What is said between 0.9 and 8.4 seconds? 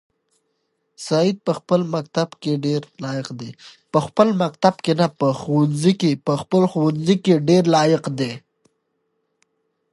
سعید په خپل مکتب کې ډېر لایق دی.